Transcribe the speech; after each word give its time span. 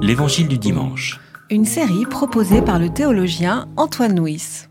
L'Évangile 0.00 0.48
du 0.48 0.58
dimanche. 0.58 1.20
Une 1.50 1.64
série 1.64 2.06
proposée 2.06 2.62
par 2.62 2.78
le 2.78 2.88
théologien 2.88 3.68
Antoine 3.76 4.18
Nuis. 4.18 4.66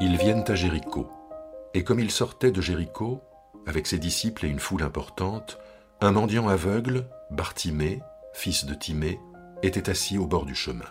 Ils 0.00 0.16
viennent 0.16 0.44
à 0.48 0.54
Jéricho. 0.54 1.08
Et 1.72 1.84
comme 1.84 2.00
ils 2.00 2.10
sortaient 2.10 2.52
de 2.52 2.60
Jéricho, 2.60 3.22
avec 3.66 3.86
ses 3.86 3.98
disciples 3.98 4.46
et 4.46 4.48
une 4.48 4.58
foule 4.58 4.82
importante, 4.82 5.58
un 6.00 6.12
mendiant 6.12 6.48
aveugle, 6.48 7.06
Bartimée, 7.30 8.00
fils 8.34 8.66
de 8.66 8.74
Timée, 8.74 9.18
était 9.62 9.88
assis 9.88 10.18
au 10.18 10.26
bord 10.26 10.44
du 10.44 10.54
chemin. 10.54 10.84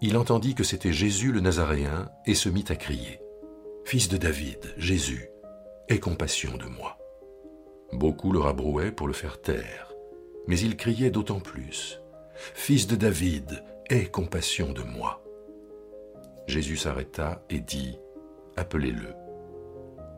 Il 0.00 0.16
entendit 0.16 0.54
que 0.54 0.64
c'était 0.64 0.92
Jésus 0.92 1.32
le 1.32 1.40
Nazaréen 1.40 2.10
et 2.26 2.34
se 2.34 2.48
mit 2.48 2.64
à 2.68 2.76
crier. 2.76 3.23
Fils 3.84 4.08
de 4.08 4.16
David, 4.16 4.72
Jésus, 4.78 5.28
aie 5.88 6.00
compassion 6.00 6.56
de 6.56 6.64
moi. 6.64 6.98
Beaucoup 7.92 8.32
le 8.32 8.38
rabrouaient 8.38 8.90
pour 8.90 9.06
le 9.06 9.12
faire 9.12 9.42
taire, 9.42 9.92
mais 10.48 10.58
il 10.58 10.76
criait 10.76 11.10
d'autant 11.10 11.38
plus. 11.38 12.00
Fils 12.34 12.86
de 12.86 12.96
David, 12.96 13.62
aie 13.90 14.06
compassion 14.06 14.72
de 14.72 14.82
moi. 14.82 15.22
Jésus 16.46 16.78
s'arrêta 16.78 17.42
et 17.50 17.60
dit, 17.60 17.98
Appelez-le. 18.56 19.14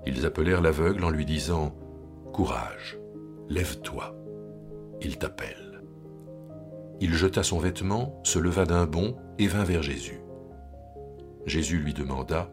Ils 0.07 0.25
appelèrent 0.25 0.63
l'aveugle 0.63 1.05
en 1.05 1.11
lui 1.11 1.27
disant, 1.27 1.75
Courage, 2.33 2.99
lève-toi, 3.49 4.15
il 5.03 5.19
t'appelle. 5.19 5.83
Il 7.01 7.15
jeta 7.15 7.43
son 7.43 7.59
vêtement, 7.59 8.21
se 8.23 8.39
leva 8.39 8.65
d'un 8.65 8.87
bond 8.87 9.17
et 9.39 9.49
vint 9.49 9.65
vers 9.65 9.83
Jésus. 9.83 10.21
Jésus 11.47 11.79
lui 11.79 11.95
demanda, 11.95 12.49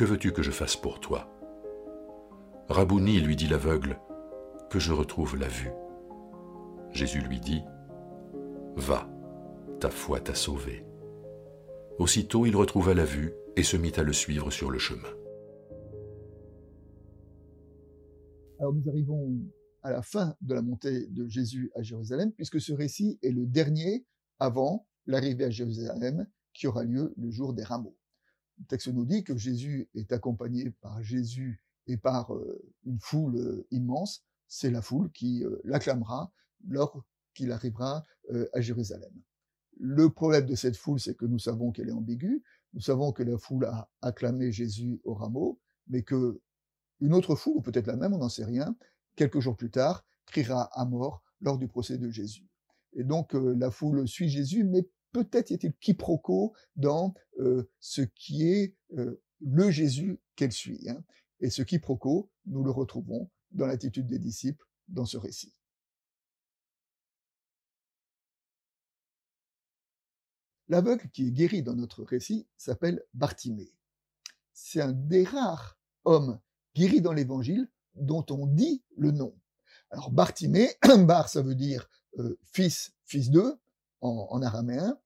Que 0.00 0.06
veux-tu 0.06 0.32
que 0.32 0.40
je 0.40 0.50
fasse 0.50 0.76
pour 0.76 0.98
toi? 0.98 1.28
Rabouni, 2.70 3.20
lui 3.20 3.36
dit 3.36 3.48
l'aveugle, 3.48 4.00
que 4.70 4.78
je 4.78 4.94
retrouve 4.94 5.36
la 5.36 5.46
vue. 5.46 5.72
Jésus 6.90 7.20
lui 7.20 7.38
dit, 7.38 7.60
Va, 8.76 9.06
ta 9.78 9.90
foi 9.90 10.18
t'a 10.18 10.34
sauvé. 10.34 10.86
Aussitôt 11.98 12.46
il 12.46 12.56
retrouva 12.56 12.94
la 12.94 13.04
vue 13.04 13.34
et 13.56 13.62
se 13.62 13.76
mit 13.76 13.92
à 13.96 14.02
le 14.02 14.14
suivre 14.14 14.50
sur 14.50 14.70
le 14.70 14.78
chemin. 14.78 15.10
Alors 18.58 18.72
nous 18.72 18.88
arrivons 18.88 19.36
à 19.82 19.90
la 19.90 20.00
fin 20.00 20.34
de 20.40 20.54
la 20.54 20.62
montée 20.62 21.08
de 21.08 21.28
Jésus 21.28 21.70
à 21.74 21.82
Jérusalem, 21.82 22.32
puisque 22.32 22.58
ce 22.58 22.72
récit 22.72 23.18
est 23.22 23.32
le 23.32 23.44
dernier 23.44 24.06
avant 24.38 24.86
l'arrivée 25.04 25.44
à 25.44 25.50
Jérusalem 25.50 26.26
qui 26.54 26.68
aura 26.68 26.84
lieu 26.84 27.12
le 27.18 27.30
jour 27.30 27.52
des 27.52 27.64
rameaux. 27.64 27.98
Le 28.60 28.66
texte 28.66 28.88
nous 28.88 29.06
dit 29.06 29.24
que 29.24 29.36
Jésus 29.36 29.88
est 29.94 30.12
accompagné 30.12 30.70
par 30.70 31.02
Jésus 31.02 31.62
et 31.86 31.96
par 31.96 32.34
euh, 32.34 32.62
une 32.84 33.00
foule 33.00 33.36
euh, 33.36 33.66
immense. 33.70 34.24
C'est 34.48 34.70
la 34.70 34.82
foule 34.82 35.10
qui 35.12 35.44
euh, 35.44 35.60
l'acclamera 35.64 36.32
lorsqu'il 36.66 37.52
arrivera 37.52 38.04
à 38.52 38.60
Jérusalem. 38.60 39.12
Le 39.78 40.10
problème 40.10 40.46
de 40.46 40.54
cette 40.54 40.76
foule, 40.76 41.00
c'est 41.00 41.16
que 41.16 41.24
nous 41.24 41.38
savons 41.38 41.72
qu'elle 41.72 41.88
est 41.88 41.92
ambiguë. 41.92 42.44
Nous 42.74 42.80
savons 42.80 43.12
que 43.12 43.22
la 43.22 43.38
foule 43.38 43.64
a 43.64 43.90
acclamé 44.02 44.52
Jésus 44.52 45.00
au 45.04 45.14
rameau, 45.14 45.58
mais 45.88 46.02
que 46.02 46.40
une 47.00 47.14
autre 47.14 47.34
foule, 47.34 47.56
ou 47.56 47.60
peut-être 47.62 47.86
la 47.86 47.96
même, 47.96 48.12
on 48.12 48.18
n'en 48.18 48.28
sait 48.28 48.44
rien, 48.44 48.76
quelques 49.16 49.40
jours 49.40 49.56
plus 49.56 49.70
tard, 49.70 50.04
criera 50.26 50.68
à 50.78 50.84
mort 50.84 51.24
lors 51.40 51.58
du 51.58 51.66
procès 51.66 51.98
de 51.98 52.10
Jésus. 52.10 52.46
Et 52.92 53.04
donc 53.04 53.32
la 53.32 53.70
foule 53.70 54.06
suit 54.06 54.28
Jésus, 54.28 54.64
mais 54.64 54.86
peut-être 55.12 55.50
y 55.50 55.54
a-t-il 55.54 55.74
quiproquo 55.74 56.54
dans 56.76 57.14
ce 57.80 58.02
qui 58.02 58.48
est 58.48 58.74
le 59.40 59.70
Jésus 59.70 60.20
qu'elle 60.36 60.52
suit. 60.52 60.88
Hein. 60.88 61.02
Et 61.40 61.50
ce 61.50 61.62
quiproquo, 61.62 62.30
nous 62.46 62.62
le 62.62 62.70
retrouvons 62.70 63.30
dans 63.50 63.66
l'attitude 63.66 64.06
des 64.06 64.18
disciples 64.18 64.66
dans 64.88 65.06
ce 65.06 65.16
récit. 65.16 65.54
L'aveugle 70.68 71.08
qui 71.10 71.26
est 71.26 71.32
guéri 71.32 71.62
dans 71.64 71.74
notre 71.74 72.04
récit 72.04 72.46
s'appelle 72.56 73.02
Bartimée. 73.12 73.74
C'est 74.52 74.80
un 74.80 74.92
des 74.92 75.24
rares 75.24 75.76
hommes 76.04 76.38
guéris 76.76 77.00
dans 77.00 77.12
l'évangile 77.12 77.68
dont 77.94 78.24
on 78.30 78.46
dit 78.46 78.84
le 78.96 79.10
nom. 79.10 79.36
Alors 79.90 80.12
Bartimée, 80.12 80.68
Bar 81.06 81.28
ça 81.28 81.42
veut 81.42 81.56
dire 81.56 81.88
euh, 82.18 82.38
fils, 82.52 82.92
fils 83.04 83.30
d'eux 83.30 83.58
en, 84.00 84.40
araméen, 84.42 84.96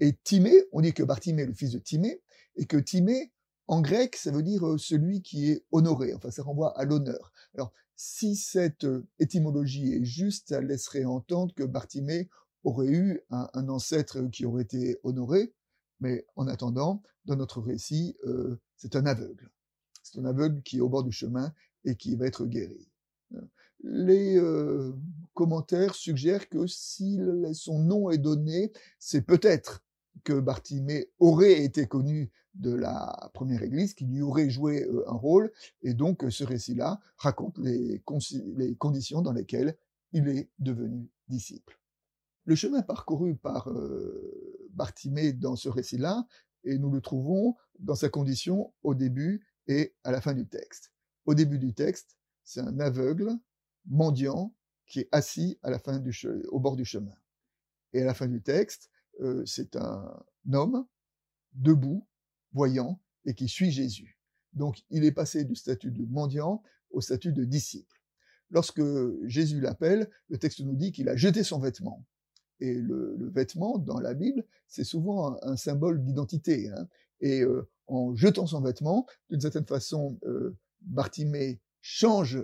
et 0.00 0.14
Timée, 0.24 0.64
on 0.72 0.80
dit 0.80 0.94
que 0.94 1.02
Bartimée 1.02 1.42
est 1.42 1.46
le 1.46 1.54
fils 1.54 1.72
de 1.72 1.78
Timée, 1.78 2.22
et 2.56 2.66
que 2.66 2.78
Timée 2.78 3.32
en 3.70 3.82
grec, 3.82 4.16
ça 4.16 4.32
veut 4.32 4.42
dire 4.42 4.66
euh, 4.66 4.78
celui 4.78 5.22
qui 5.22 5.48
est 5.48 5.64
honoré, 5.70 6.12
enfin 6.12 6.32
ça 6.32 6.42
renvoie 6.42 6.76
à 6.76 6.84
l'honneur. 6.84 7.32
Alors 7.54 7.72
si 7.94 8.34
cette 8.34 8.82
euh, 8.82 9.06
étymologie 9.20 9.94
est 9.94 10.04
juste, 10.04 10.48
ça 10.48 10.60
laisserait 10.60 11.04
entendre 11.04 11.54
que 11.54 11.62
Bartimée 11.62 12.28
aurait 12.64 12.88
eu 12.88 13.20
un, 13.30 13.68
ancêtre 13.68 14.22
qui 14.32 14.44
aurait 14.44 14.64
été 14.64 14.98
honoré, 15.04 15.54
mais 16.00 16.26
en 16.34 16.48
attendant, 16.48 17.00
dans 17.26 17.36
notre 17.36 17.60
récit, 17.60 18.16
euh, 18.26 18.60
c'est 18.76 18.96
un 18.96 19.06
aveugle. 19.06 19.48
C'est 20.02 20.18
un 20.18 20.24
aveugle 20.24 20.62
qui 20.62 20.78
est 20.78 20.80
au 20.80 20.88
bord 20.88 21.04
du 21.04 21.12
chemin 21.12 21.54
et 21.84 21.94
qui 21.94 22.16
va 22.16 22.26
être 22.26 22.46
guéri. 22.46 22.90
Les 23.82 24.38
commentaires 25.32 25.94
suggèrent 25.94 26.48
que 26.48 26.66
si 26.66 27.18
son 27.54 27.78
nom 27.78 28.10
est 28.10 28.18
donné, 28.18 28.72
c'est 28.98 29.22
peut-être 29.22 29.82
que 30.24 30.38
Bartimée 30.38 31.10
aurait 31.18 31.62
été 31.62 31.86
connu 31.86 32.30
de 32.54 32.72
la 32.72 33.30
première 33.32 33.62
église, 33.62 33.94
qui 33.94 34.06
lui 34.06 34.22
aurait 34.22 34.50
joué 34.50 34.82
euh, 34.84 35.08
un 35.08 35.14
rôle, 35.14 35.52
et 35.82 35.94
donc 35.94 36.24
ce 36.30 36.44
récit-là 36.44 37.00
raconte 37.16 37.58
les, 37.58 38.02
conditions 38.78 39.22
dans 39.22 39.32
lesquelles 39.32 39.76
il 40.12 40.28
est 40.28 40.50
devenu 40.58 41.08
disciple. 41.28 41.78
Le 42.44 42.54
chemin 42.54 42.82
parcouru 42.82 43.36
par 43.36 43.68
euh, 43.70 44.68
Bartimée 44.72 45.32
dans 45.32 45.56
ce 45.56 45.68
récit-là, 45.68 46.26
et 46.64 46.78
nous 46.78 46.90
le 46.90 47.00
trouvons 47.00 47.56
dans 47.78 47.94
sa 47.94 48.08
condition 48.08 48.72
au 48.82 48.94
début 48.94 49.46
et 49.66 49.94
à 50.04 50.10
la 50.10 50.20
fin 50.20 50.34
du 50.34 50.46
texte. 50.46 50.92
Au 51.26 51.34
début 51.34 51.58
du 51.58 51.72
texte, 51.74 52.16
c'est 52.44 52.60
un 52.60 52.80
aveugle, 52.80 53.38
mendiant, 53.86 54.54
qui 54.86 55.00
est 55.00 55.08
assis 55.12 55.58
au 56.48 56.58
bord 56.58 56.76
du 56.76 56.84
chemin. 56.84 57.14
Et 57.92 58.02
à 58.02 58.04
la 58.04 58.14
fin 58.14 58.26
du 58.26 58.42
texte, 58.42 58.90
euh, 59.20 59.44
c'est 59.44 59.76
un 59.76 60.22
homme 60.52 60.86
debout, 61.54 62.06
voyant, 62.52 63.00
et 63.24 63.34
qui 63.34 63.48
suit 63.48 63.70
Jésus. 63.70 64.18
Donc 64.52 64.82
il 64.90 65.04
est 65.04 65.12
passé 65.12 65.44
du 65.44 65.54
statut 65.54 65.90
de 65.90 66.04
mendiant 66.04 66.62
au 66.90 67.00
statut 67.00 67.32
de 67.32 67.44
disciple. 67.44 68.00
Lorsque 68.50 68.82
Jésus 69.26 69.60
l'appelle, 69.60 70.10
le 70.28 70.38
texte 70.38 70.60
nous 70.60 70.74
dit 70.74 70.90
qu'il 70.90 71.08
a 71.08 71.16
jeté 71.16 71.44
son 71.44 71.60
vêtement. 71.60 72.04
Et 72.58 72.74
le, 72.74 73.16
vêtement, 73.32 73.78
dans 73.78 74.00
la 74.00 74.14
Bible, 74.14 74.44
c'est 74.66 74.84
souvent 74.84 75.38
un, 75.42 75.56
symbole 75.56 76.02
d'identité. 76.04 76.68
Hein. 76.68 76.88
Et 77.20 77.42
euh, 77.42 77.68
en 77.86 78.14
jetant 78.16 78.46
son 78.46 78.60
vêtement, 78.60 79.06
d'une 79.28 79.40
certaine 79.40 79.66
façon, 79.66 80.18
euh, 80.24 80.56
Bartimée 80.80 81.60
change 81.82 82.42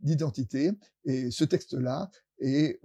d'identité. 0.00 0.72
Et 1.04 1.30
ce 1.30 1.44
texte-là 1.44 2.10
est 2.40 2.80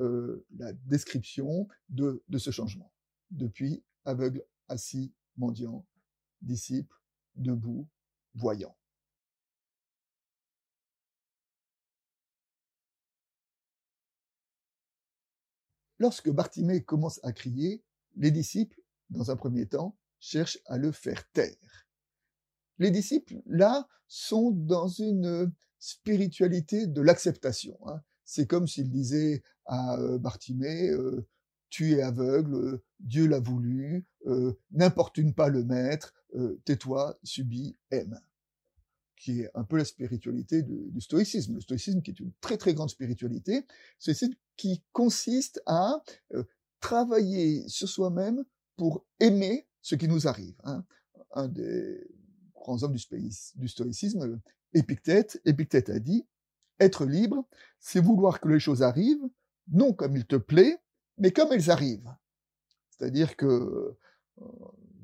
la 0.57 0.73
description 0.73 1.67
de 1.89 2.21
ce 2.37 2.51
changement 2.51 2.92
depuis 3.33 3.83
aveugle, 4.05 4.43
assis, 4.67 5.13
mendiant, 5.37 5.85
disciple, 6.41 6.95
debout, 7.35 7.87
voyant. 8.35 8.75
Lorsque 15.99 16.29
Bartimée 16.29 16.83
commence 16.83 17.19
à 17.23 17.31
crier, 17.31 17.83
les 18.15 18.31
disciples, 18.31 18.79
dans 19.09 19.31
un 19.31 19.35
premier 19.35 19.67
temps, 19.67 19.97
cherchent 20.19 20.59
à 20.65 20.77
le 20.77 20.91
faire 20.91 21.29
taire. 21.31 21.87
Les 22.77 22.91
disciples, 22.91 23.41
là, 23.45 23.87
sont 24.07 24.51
dans 24.51 24.87
une 24.87 25.51
spiritualité 25.79 26.87
de 26.87 27.01
l'acceptation. 27.01 27.77
Hein. 27.87 28.01
C'est 28.25 28.47
comme 28.47 28.67
s'ils 28.67 28.89
disaient 28.89 29.43
à 29.65 29.97
euh, 29.97 30.17
Bartimée, 30.17 30.89
euh, 30.89 31.27
tu 31.73 31.93
es 31.93 32.03
aveugle, 32.03 32.53
euh, 32.53 32.83
Dieu 32.99 33.25
l'a 33.25 33.39
voulu, 33.39 34.05
euh, 34.27 34.53
n'importune 34.69 35.33
pas 35.33 35.49
le 35.49 35.63
maître, 35.63 36.13
euh, 36.35 36.61
tais-toi, 36.65 37.17
subis, 37.23 37.75
aime. 37.89 38.21
Qui 39.15 39.41
est 39.41 39.49
un 39.55 39.63
peu 39.63 39.77
la 39.77 39.85
spiritualité 39.85 40.61
du, 40.61 41.01
stoïcisme. 41.01 41.55
Le 41.55 41.61
stoïcisme 41.61 42.03
qui 42.03 42.11
est 42.11 42.19
une 42.19 42.31
très 42.41 42.57
très 42.57 42.75
grande 42.75 42.91
spiritualité, 42.91 43.65
c'est 43.97 44.13
qui 44.55 44.83
consiste 44.91 45.63
à 45.65 46.03
travailler 46.79 47.67
sur 47.67 47.89
soi-même 47.89 48.43
pour 48.75 49.03
aimer 49.19 49.67
ce 49.81 49.95
qui 49.95 50.07
nous 50.07 50.27
arrive. 50.27 50.55
Hein. 50.65 50.85
Un 51.31 51.47
des 51.47 52.05
grands 52.53 52.83
hommes 52.83 52.95
du, 52.95 53.03
du 53.55 53.67
stoïcisme, 53.67 54.39
Épictète, 54.75 55.41
Épictète 55.45 55.89
a 55.89 55.97
dit, 55.97 56.27
être 56.79 57.05
libre, 57.05 57.47
c'est 57.79 58.01
vouloir 58.01 58.41
que 58.41 58.49
les 58.49 58.59
choses 58.59 58.83
arrivent, 58.83 59.27
non 59.71 59.93
comme 59.93 60.17
il 60.17 60.25
te 60.25 60.35
plaît, 60.35 60.82
mais 61.23 61.31
comme 61.31 61.53
elles 61.53 61.71
arrivent. 61.71 62.13
C'est-à-dire 62.89 63.37
que 63.37 63.45
euh, 63.45 63.97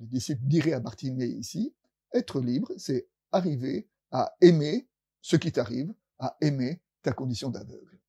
les 0.02 0.08
disciples 0.08 0.44
diraient 0.44 0.74
à 0.74 0.82
Bartimée 0.82 1.26
ici, 1.26 1.74
être 2.14 2.42
libre, 2.42 2.74
c'est 2.78 3.08
arriver 3.32 3.88
à 4.12 4.36
aimer 4.42 4.90
ce 5.22 5.38
qui 5.38 5.54
t'arrive, 5.54 5.94
à 6.18 6.36
aimer 6.42 6.82
ta 7.04 7.14
condition 7.14 7.50
d'aveugle. 7.50 8.02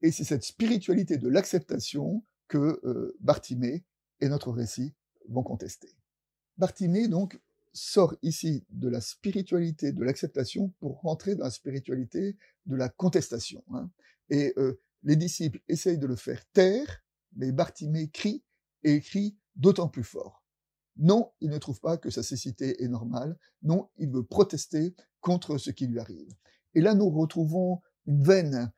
Et 0.00 0.12
c'est 0.12 0.22
cette 0.22 0.44
spiritualité 0.44 1.18
de 1.18 1.28
l'acceptation 1.28 2.24
que 2.46 2.80
euh, 2.84 3.16
Bartimée 3.18 3.84
et 4.20 4.28
notre 4.28 4.52
récit 4.52 4.94
vont 5.28 5.42
contester. 5.42 5.88
Bartimée, 6.58 7.08
donc, 7.08 7.40
sort 7.72 8.14
ici 8.22 8.64
de 8.70 8.88
la 8.88 9.00
spiritualité 9.00 9.90
de 9.90 10.04
l'acceptation 10.04 10.68
pour 10.78 11.00
rentrer 11.00 11.34
dans 11.34 11.44
la 11.44 11.50
spiritualité 11.50 12.36
de 12.66 12.76
la 12.76 12.88
contestation. 12.88 13.64
Hein. 13.74 13.90
Et 14.30 14.54
euh, 14.56 14.80
les 15.02 15.16
disciples 15.16 15.60
essayent 15.68 15.98
de 15.98 16.06
le 16.06 16.16
faire 16.16 16.46
taire, 16.52 17.02
mais 17.36 17.52
Bartimée 17.52 18.08
crie 18.08 18.42
et 18.82 19.00
crie 19.00 19.36
d'autant 19.54 19.88
plus 19.88 20.04
fort. 20.04 20.44
Non, 20.96 21.30
il 21.40 21.50
ne 21.50 21.58
trouve 21.58 21.80
pas 21.80 21.98
que 21.98 22.10
sa 22.10 22.22
cécité 22.22 22.82
est 22.82 22.88
normale. 22.88 23.36
Non, 23.62 23.90
il 23.98 24.10
veut 24.10 24.24
protester 24.24 24.94
contre 25.20 25.58
ce 25.58 25.70
qui 25.70 25.86
lui 25.86 25.98
arrive. 25.98 26.32
Et 26.74 26.80
là, 26.80 26.94
nous 26.94 27.10
retrouvons 27.10 27.80
une 28.06 28.22
veine 28.22 28.72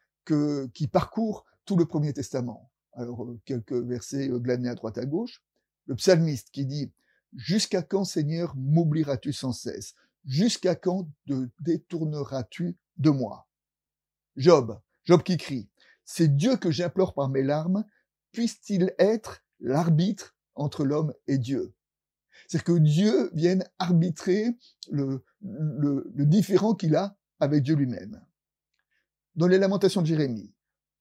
qui 0.75 0.89
parcourt 0.89 1.47
tout 1.65 1.77
le 1.77 1.87
Premier 1.87 2.13
Testament. 2.13 2.71
Alors, 2.93 3.25
euh, 3.25 3.41
quelques 3.45 3.73
versets 3.73 4.31
euh, 4.31 4.39
glanés 4.39 4.69
à 4.69 4.75
droite 4.75 4.99
à 4.99 5.07
gauche. 5.07 5.43
Le 5.87 5.95
psalmiste 5.95 6.51
qui 6.51 6.67
dit 6.67 6.93
Jusqu'à 7.35 7.83
quand, 7.83 8.05
Seigneur, 8.05 8.55
m'oublieras-tu 8.57 9.33
sans 9.33 9.53
cesse? 9.53 9.95
Jusqu'à 10.25 10.75
quand 10.75 11.09
te 11.27 11.49
détourneras-tu 11.61 12.77
de 12.97 13.11
moi? 13.11 13.47
Job, 14.37 14.81
Job 15.05 15.23
qui 15.23 15.37
crie 15.37 15.69
C'est 16.05 16.35
Dieu 16.35 16.57
que 16.57 16.71
j'implore 16.71 17.15
par 17.15 17.29
mes 17.29 17.43
larmes, 17.43 17.85
puisse-t-il 18.33 18.95
être 18.99 19.43
l'arbitre 19.61 20.37
entre 20.55 20.85
l'homme 20.85 21.15
et 21.27 21.39
Dieu? 21.39 21.75
C'est 22.47 22.63
que 22.63 22.79
Dieu 22.79 23.31
vienne 23.35 23.65
arbitrer 23.79 24.57
le, 24.91 25.25
différent 26.25 26.75
qu'il 26.75 26.97
a 26.97 27.17
avec 27.41 27.63
Dieu 27.63 27.75
lui-même. 27.75 28.25
Dans 29.35 29.47
les 29.47 29.59
lamentations 29.59 30.03
de 30.03 30.07
Jérémie, 30.07 30.53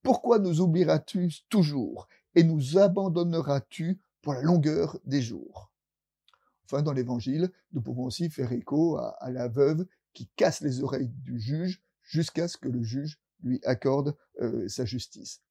pourquoi 0.03 0.39
nous 0.39 0.61
oublieras-tu 0.61 1.31
toujours 1.49 2.07
et 2.35 2.43
nous 2.43 2.77
abandonneras-tu 2.77 3.99
pour 4.21 4.33
la 4.33 4.41
longueur 4.41 4.99
des 5.05 5.21
jours? 5.21 5.71
Enfin, 6.65 6.81
dans 6.81 6.91
l'Évangile, 6.91 7.51
nous 7.71 7.81
pouvons 7.81 8.03
aussi 8.03 8.29
faire 8.29 8.51
écho 8.51 8.97
à, 8.97 9.15
à, 9.23 9.31
la 9.31 9.47
veuve 9.47 9.85
qui 10.13 10.27
casse 10.35 10.61
les 10.61 10.83
oreilles 10.83 11.13
du 11.23 11.39
juge 11.39 11.81
jusqu'à 12.01 12.47
ce 12.47 12.57
que 12.57 12.67
le 12.67 12.83
juge 12.83 13.19
lui 13.41 13.59
accorde 13.63 14.15
euh, 14.41 14.67
sa 14.67 14.85
justice. 14.85 15.41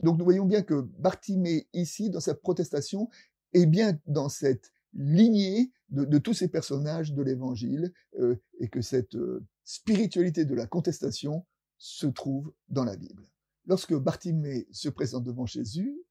Donc 0.00 0.18
nous 0.18 0.24
voyons 0.24 0.44
bien 0.44 0.62
que 0.62 0.80
Bartimée, 0.98 1.68
ici, 1.72 2.10
dans 2.10 2.20
sa 2.20 2.34
protestation, 2.34 3.08
est 3.52 3.66
bien 3.66 3.98
dans 4.06 4.28
cette 4.28 4.72
lignée 4.94 5.72
de, 5.90 6.18
tous 6.18 6.34
ces 6.34 6.48
personnages 6.48 7.12
de 7.12 7.22
l'Évangile 7.22 7.92
euh, 8.18 8.36
et 8.60 8.68
que 8.68 8.80
cette 8.80 9.14
euh, 9.14 9.44
spiritualité 9.64 10.44
de 10.44 10.54
la 10.54 10.66
contestation 10.66 11.46
se 11.78 12.06
trouve 12.06 12.52
dans 12.68 12.84
la 12.84 12.96
Bible. 12.96 13.28
Lorsque 13.66 13.94
Bartimée 13.94 14.66
se 14.70 14.88
présente 14.88 15.24
devant 15.24 15.46
Jésus, 15.46 16.02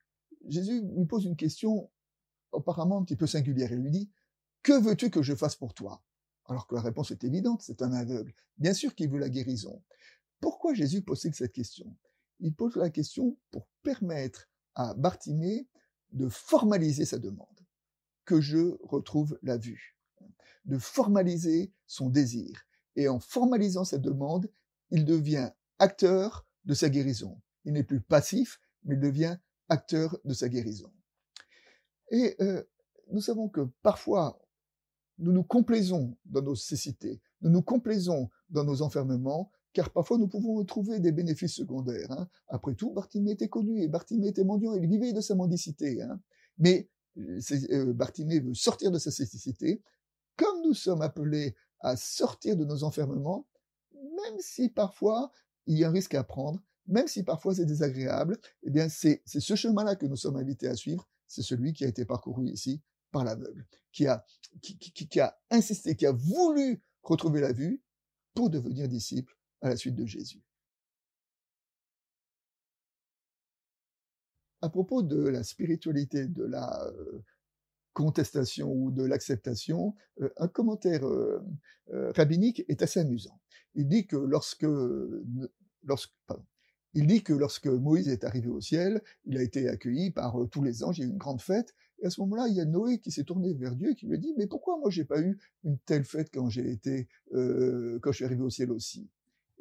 Jésus 0.47 0.81
lui 0.95 1.05
pose 1.05 1.25
une 1.25 1.35
question 1.35 1.89
apparemment 2.53 2.99
un 2.99 3.03
petit 3.03 3.15
peu 3.15 3.27
singulière. 3.27 3.71
Il 3.71 3.79
lui 3.79 3.91
dit, 3.91 4.11
que 4.63 4.79
veux-tu 4.79 5.09
que 5.09 5.21
je 5.21 5.35
fasse 5.35 5.55
pour 5.55 5.73
toi? 5.73 6.03
Alors 6.45 6.67
que 6.67 6.75
la 6.75 6.81
réponse 6.81 7.11
est 7.11 7.23
évidente, 7.23 7.61
c'est 7.61 7.81
un 7.81 7.91
aveugle. 7.93 8.33
Bien 8.57 8.73
sûr 8.73 8.95
qu'il 8.95 9.09
veut 9.09 9.19
la 9.19 9.29
guérison. 9.29 9.81
Pourquoi 10.39 10.73
Jésus 10.73 11.01
pose-t-il 11.01 11.33
cette 11.33 11.53
question? 11.53 11.95
Il 12.41 12.53
pose 12.53 12.75
la 12.75 12.89
question 12.89 13.37
pour 13.51 13.67
permettre 13.83 14.49
à 14.75 14.93
Bartimée 14.95 15.67
de 16.11 16.27
formaliser 16.27 17.05
sa 17.05 17.19
demande 17.19 17.47
que 18.25 18.41
je 18.41 18.77
retrouve 18.83 19.37
la 19.43 19.57
vue, 19.57 19.97
de 20.65 20.77
formaliser 20.77 21.71
son 21.85 22.09
désir. 22.09 22.65
Et 22.95 23.07
en 23.07 23.19
formalisant 23.19 23.85
cette 23.85 24.01
demande, 24.01 24.49
il 24.89 25.05
devient 25.05 25.51
acteur 25.79 26.45
de 26.65 26.73
sa 26.73 26.89
guérison. 26.89 27.41
Il 27.63 27.73
n'est 27.73 27.83
plus 27.83 28.01
passif, 28.01 28.59
mais 28.83 28.95
il 28.95 29.01
devient 29.01 29.37
acteur 29.69 30.17
de 30.25 30.33
sa 30.33 30.49
guérison. 30.49 30.91
Et 32.11 32.35
euh, 32.41 32.63
nous 33.11 33.21
savons 33.21 33.49
que 33.49 33.61
parfois, 33.81 34.41
nous 35.17 35.31
nous 35.31 35.43
complaisons 35.43 36.17
dans 36.25 36.41
nos 36.41 36.55
cécités, 36.55 37.21
nous 37.41 37.49
nous 37.49 37.61
complaisons 37.61 38.29
dans 38.49 38.63
nos 38.63 38.81
enfermements, 38.81 39.51
car 39.73 39.91
parfois 39.91 40.17
nous 40.17 40.27
pouvons 40.27 40.63
trouver 40.65 40.99
des 40.99 41.11
bénéfices 41.11 41.53
secondaires. 41.53 42.11
Hein. 42.11 42.27
Après 42.47 42.75
tout, 42.75 42.91
Bartimée 42.91 43.31
était 43.31 43.47
connu 43.47 43.81
et 43.81 43.87
Bartimée 43.87 44.27
était 44.27 44.43
mendiant, 44.43 44.73
il 44.73 44.87
vivait 44.87 45.13
de 45.13 45.21
sa 45.21 45.35
mendicité. 45.35 46.01
Hein. 46.01 46.19
Mais 46.57 46.89
euh, 47.17 47.93
Bartimée 47.93 48.39
veut 48.39 48.53
sortir 48.53 48.91
de 48.91 48.99
sa 48.99 49.11
cécité, 49.11 49.81
comme 50.35 50.61
nous 50.63 50.73
sommes 50.73 51.01
appelés 51.01 51.55
à 51.79 51.95
sortir 51.95 52.57
de 52.57 52.65
nos 52.65 52.83
enfermements, 52.83 53.47
même 53.93 54.39
si 54.39 54.69
parfois 54.69 55.31
il 55.67 55.77
y 55.77 55.83
a 55.83 55.89
un 55.89 55.91
risque 55.91 56.15
à 56.15 56.23
prendre, 56.23 56.61
même 56.87 57.07
si 57.07 57.23
parfois 57.23 57.55
c'est 57.55 57.65
désagréable, 57.65 58.37
eh 58.63 58.69
bien 58.69 58.89
c'est 58.89 59.21
ce 59.25 59.55
chemin-là 59.55 59.95
que 59.95 60.05
nous 60.05 60.15
sommes 60.15 60.37
invités 60.37 60.67
à 60.67 60.75
suivre, 60.75 61.07
c'est 61.27 61.43
celui 61.43 61.73
qui 61.73 61.85
a 61.85 61.87
été 61.87 62.05
parcouru 62.05 62.47
ici 62.47 62.81
par 63.11 63.23
l'aveugle, 63.23 63.65
qui 63.91 64.07
a 64.07 64.25
insisté, 65.49 65.95
qui 65.95 66.05
a 66.05 66.11
voulu 66.11 66.81
retrouver 67.03 67.41
la 67.41 67.51
vue 67.51 67.81
pour 68.33 68.49
devenir 68.49 68.87
disciple 68.87 69.33
à 69.61 69.69
la 69.69 69.77
suite 69.77 69.95
de 69.95 70.05
Jésus. 70.05 70.41
à 74.61 74.69
propos 74.69 75.01
de 75.01 75.27
la 75.27 75.43
spiritualité 75.43 76.27
de 76.27 76.43
la 76.43 76.85
euh, 76.85 77.23
contestation 77.93 78.71
ou 78.71 78.91
de 78.91 79.03
l'acceptation, 79.03 79.95
euh, 80.21 80.29
un 80.37 80.47
commentaire 80.47 81.05
euh, 81.05 81.43
rabbinique 82.15 82.63
est 82.67 82.81
assez 82.81 82.99
amusant. 82.99 83.39
Il 83.75 83.87
dit 83.87 84.05
que 84.07 84.15
lorsque, 84.15 84.67
il 86.93 87.07
dit 87.07 87.23
que 87.23 87.33
lorsque 87.33 87.67
Moïse 87.67 88.09
est 88.09 88.23
arrivé 88.23 88.49
au 88.49 88.61
ciel, 88.61 89.01
il 89.25 89.37
a 89.37 89.41
été 89.41 89.67
accueilli 89.67 90.11
par 90.11 90.37
tous 90.51 90.61
les 90.63 90.83
anges, 90.83 90.99
il 90.99 91.01
y 91.01 91.03
a 91.05 91.07
eu 91.07 91.11
une 91.11 91.17
grande 91.17 91.41
fête, 91.41 91.73
et 91.99 92.07
à 92.07 92.09
ce 92.09 92.19
moment-là, 92.21 92.47
il 92.47 92.55
y 92.55 92.61
a 92.61 92.65
Noé 92.65 92.99
qui 92.99 93.11
s'est 93.11 93.23
tourné 93.23 93.53
vers 93.53 93.75
Dieu 93.75 93.91
et 93.91 93.95
qui 93.95 94.07
lui 94.07 94.15
a 94.15 94.17
dit, 94.17 94.33
mais 94.37 94.47
pourquoi 94.47 94.77
moi 94.77 94.89
j'ai 94.89 95.05
pas 95.05 95.21
eu 95.21 95.37
une 95.63 95.77
telle 95.79 96.03
fête 96.03 96.29
quand 96.33 96.49
j'ai 96.49 96.69
été, 96.69 97.07
quand 97.31 98.11
je 98.11 98.15
suis 98.15 98.25
arrivé 98.25 98.41
au 98.41 98.49
ciel 98.49 98.71
aussi? 98.71 99.09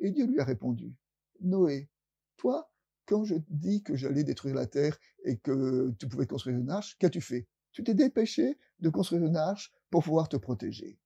Et 0.00 0.10
Dieu 0.10 0.26
lui 0.26 0.40
a 0.40 0.44
répondu, 0.44 0.94
Noé, 1.40 1.88
toi, 2.36 2.70
quand 3.06 3.24
je 3.24 3.34
dis 3.48 3.82
que 3.82 3.96
j'allais 3.96 4.24
détruire 4.24 4.54
la 4.54 4.66
terre 4.66 4.98
et 5.24 5.36
que 5.38 5.94
tu 5.98 6.08
pouvais 6.08 6.26
construire 6.26 6.58
une 6.58 6.70
arche, 6.70 6.96
qu'as-tu 6.98 7.20
fait? 7.20 7.46
Tu 7.72 7.84
t'es 7.84 7.94
dépêché 7.94 8.58
de 8.80 8.88
construire 8.88 9.24
une 9.24 9.36
arche 9.36 9.72
pour 9.90 10.02
pouvoir 10.02 10.28
te 10.28 10.36
protéger. 10.36 10.98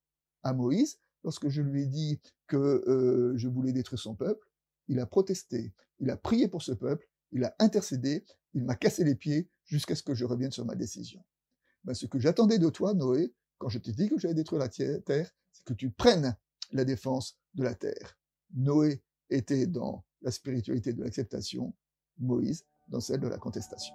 À 0.43 0.53
Moïse, 0.53 0.99
lorsque 1.23 1.49
je 1.49 1.61
lui 1.61 1.83
ai 1.83 1.85
dit 1.87 2.21
que 2.47 2.57
euh, 2.57 3.33
je 3.37 3.47
voulais 3.47 3.73
détruire 3.73 3.99
son 3.99 4.15
peuple, 4.15 4.47
il 4.87 4.99
a 4.99 5.05
protesté, 5.05 5.73
il 5.99 6.09
a 6.09 6.17
prié 6.17 6.47
pour 6.47 6.61
ce 6.61 6.71
peuple, 6.71 7.07
il 7.31 7.43
a 7.43 7.55
intercédé, 7.59 8.23
il 8.53 8.63
m'a 8.63 8.75
cassé 8.75 9.03
les 9.03 9.15
pieds 9.15 9.49
jusqu'à 9.65 9.95
ce 9.95 10.03
que 10.03 10.13
je 10.13 10.25
revienne 10.25 10.51
sur 10.51 10.65
ma 10.65 10.75
décision. 10.75 11.23
Ben, 11.83 11.93
ce 11.93 12.05
que 12.05 12.19
j'attendais 12.19 12.59
de 12.59 12.69
toi, 12.69 12.93
Noé, 12.93 13.33
quand 13.57 13.69
je 13.69 13.79
t'ai 13.79 13.91
dit 13.91 14.09
que 14.09 14.17
j'allais 14.17 14.35
détruire 14.35 14.59
la 14.59 14.69
terre, 14.69 15.31
c'est 15.51 15.63
que 15.65 15.73
tu 15.73 15.89
prennes 15.89 16.35
la 16.71 16.85
défense 16.85 17.37
de 17.55 17.63
la 17.63 17.75
terre. 17.75 18.17
Noé 18.55 19.01
était 19.29 19.67
dans 19.67 20.03
la 20.21 20.31
spiritualité 20.31 20.93
de 20.93 21.03
l'acceptation, 21.03 21.73
Moïse 22.17 22.65
dans 22.87 23.01
celle 23.01 23.19
de 23.19 23.27
la 23.27 23.37
contestation. 23.37 23.93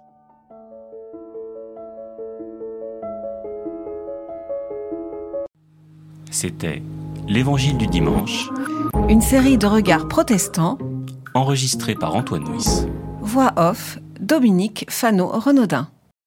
C'était 6.29 6.81
L'Évangile 7.27 7.77
du 7.77 7.87
dimanche, 7.87 8.49
une 9.09 9.21
série 9.21 9.57
de 9.57 9.65
regards 9.65 10.07
protestants, 10.07 10.77
enregistrée 11.33 11.95
par 11.95 12.15
Antoine 12.15 12.43
Nuis. 12.43 12.85
Voix 13.21 13.53
off, 13.55 13.99
Dominique 14.19 14.85
Fano-Renaudin. 14.89 15.89